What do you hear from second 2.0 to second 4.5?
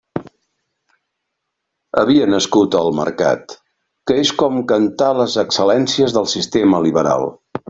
Havia nascut el mercat, que és